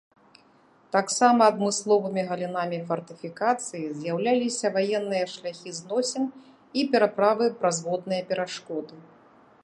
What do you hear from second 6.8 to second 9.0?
і пераправы праз водныя перашкоды.